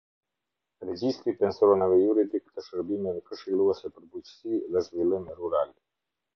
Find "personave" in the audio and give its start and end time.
1.43-1.99